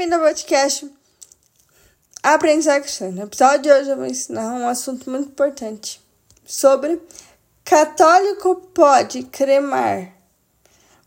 Bem-vindo 0.00 0.16
ao 0.16 0.28
podcast 0.28 0.90
Aprendizagem. 2.22 3.12
No 3.12 3.24
episódio 3.24 3.60
de 3.60 3.70
hoje 3.70 3.90
eu 3.90 3.96
vou 3.98 4.06
ensinar 4.06 4.54
um 4.54 4.66
assunto 4.66 5.10
muito 5.10 5.28
importante 5.28 6.00
sobre 6.42 6.98
católico 7.62 8.56
pode 8.72 9.24
cremar 9.24 10.10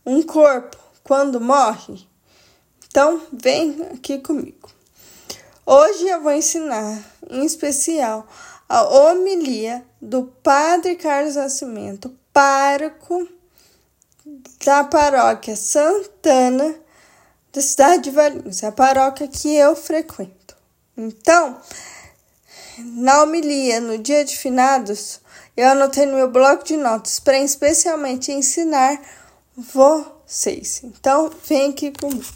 um 0.06 0.22
corpo 0.22 0.76
quando 1.02 1.40
morre? 1.40 2.06
Então, 2.86 3.20
vem 3.32 3.82
aqui 3.92 4.20
comigo. 4.20 4.70
Hoje 5.66 6.06
eu 6.06 6.22
vou 6.22 6.30
ensinar, 6.30 7.02
em 7.28 7.44
especial, 7.44 8.28
a 8.68 8.84
homilia 8.84 9.84
do 10.00 10.26
Padre 10.40 10.94
Carlos 10.94 11.34
Nascimento, 11.34 12.16
pároco 12.32 13.28
da 14.64 14.84
paróquia 14.84 15.56
Santana 15.56 16.83
da 17.54 17.62
cidade 17.62 18.02
de 18.02 18.10
Valinhos, 18.10 18.62
a 18.64 18.72
paróquia 18.72 19.28
que 19.28 19.54
eu 19.54 19.76
frequento. 19.76 20.56
Então, 20.96 21.60
na 22.78 23.22
homilia, 23.22 23.80
no 23.80 23.96
dia 23.96 24.24
de 24.24 24.36
finados, 24.36 25.20
eu 25.56 25.68
anotei 25.68 26.04
no 26.04 26.16
meu 26.16 26.28
bloco 26.28 26.64
de 26.64 26.76
notas 26.76 27.20
para 27.20 27.38
especialmente 27.38 28.32
ensinar 28.32 29.00
vocês. 29.56 30.80
Então, 30.82 31.30
vem 31.48 31.70
aqui 31.70 31.92
comigo. 31.92 32.26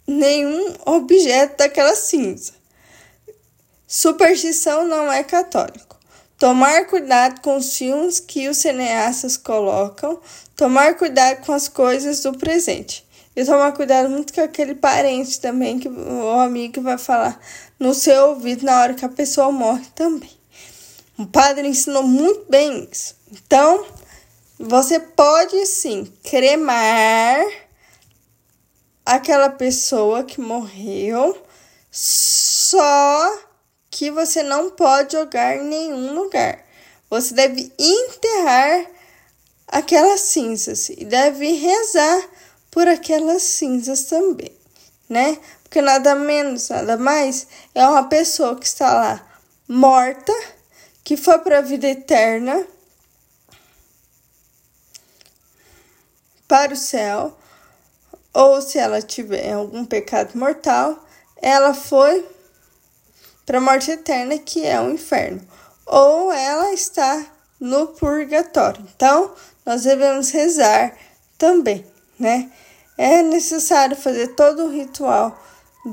nenhum 0.08 0.74
objeto 0.86 1.58
daquela 1.58 1.96
cinza. 1.96 2.54
Superstição 3.88 4.88
não 4.88 5.12
é 5.12 5.24
católico. 5.24 5.98
Tomar 6.38 6.88
cuidado 6.88 7.42
com 7.42 7.58
os 7.58 7.78
filmes 7.78 8.20
que 8.20 8.50
os 8.50 8.58
cineastas 8.58 9.38
colocam, 9.38 10.20
tomar 10.56 10.96
cuidado 10.96 11.46
com 11.46 11.54
as 11.54 11.68
coisas 11.68 12.22
do 12.22 12.38
presente. 12.38 13.06
E 13.36 13.46
tomar 13.46 13.72
cuidado 13.72 14.10
muito 14.10 14.34
com 14.34 14.42
aquele 14.42 14.76
parente 14.76 15.40
também, 15.40 15.80
que 15.80 15.88
o 15.88 16.40
amigo 16.40 16.82
vai 16.82 16.98
falar 16.98 17.40
no 17.80 17.94
seu 17.94 18.30
ouvido 18.30 18.66
na 18.66 18.82
hora 18.82 18.94
que 18.94 19.06
a 19.06 19.10
pessoa 19.10 19.52
morre 19.52 19.86
também. 19.96 20.30
O 21.18 21.26
padre 21.26 21.68
ensinou 21.68 22.04
muito 22.04 22.46
bem 22.50 22.88
isso. 22.92 23.16
Então, 23.32 23.86
você 24.60 25.00
pode 25.00 25.66
sim 25.66 26.12
cremar 26.24 27.46
aquela 29.06 29.50
pessoa 29.50 30.24
que 30.24 30.40
morreu, 30.40 31.42
só 31.92 33.40
que 33.90 34.10
você 34.10 34.42
não 34.42 34.72
pode 34.72 35.14
jogar 35.14 35.58
em 35.58 35.64
nenhum 35.64 36.14
lugar. 36.14 36.64
Você 37.10 37.34
deve 37.34 37.72
enterrar 37.78 38.88
aquelas 39.68 40.22
cinzas 40.22 40.90
e 40.90 41.06
deve 41.06 41.52
rezar 41.54 42.30
por 42.72 42.88
aquelas 42.88 43.44
cinzas 43.44 44.06
também, 44.06 44.52
né? 45.08 45.38
Porque 45.64 45.82
nada 45.82 46.16
menos, 46.16 46.70
nada 46.70 46.98
mais 46.98 47.48
é 47.76 47.86
uma 47.88 48.08
pessoa 48.08 48.56
que 48.56 48.66
está 48.66 48.94
lá 48.94 49.28
morta, 49.68 50.34
que 51.04 51.18
foi 51.18 51.40
para 51.40 51.60
a 51.60 51.62
vida 51.62 51.88
eterna, 51.88 52.66
para 56.48 56.74
o 56.74 56.78
céu, 56.78 57.38
ou 58.34 58.62
se 58.62 58.80
ela 58.80 59.02
tiver 59.02 59.54
algum 59.54 59.86
pecado 59.86 60.38
mortal, 60.38 61.06
ela 61.42 61.74
foi 61.74 62.28
para 63.46 63.58
a 63.58 63.62
morte 63.62 63.92
eterna, 63.92 64.38
que 64.38 64.66
é 64.66 64.80
o 64.82 64.92
inferno, 64.92 65.42
ou 65.86 66.32
ela 66.32 66.74
está 66.74 67.26
no 67.60 67.88
purgatório. 67.88 68.86
Então, 68.96 69.34
nós 69.66 69.84
devemos 69.84 70.32
rezar 70.32 70.98
também, 71.38 71.86
né? 72.20 72.52
É 72.98 73.22
necessário 73.22 73.96
fazer 73.96 74.36
todo 74.36 74.66
o 74.66 74.72
ritual 74.72 75.38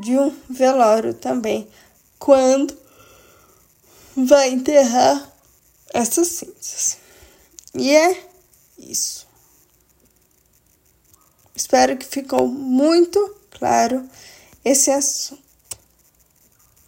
de 0.01 0.17
um 0.17 0.35
velório 0.49 1.15
também, 1.15 1.69
quando 2.19 2.77
vai 4.17 4.51
enterrar 4.51 5.31
essas 5.93 6.29
cinzas. 6.29 6.99
E 7.75 7.95
é 7.95 8.23
isso. 8.79 9.30
Espero 11.61 11.95
que 11.99 12.07
ficou 12.07 12.49
muito 12.49 13.37
claro 13.51 14.09
esse 14.65 14.91
assunto. 14.91 15.50